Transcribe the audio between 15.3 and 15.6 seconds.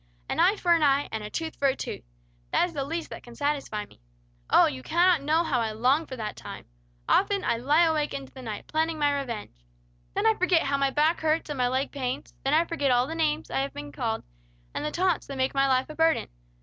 make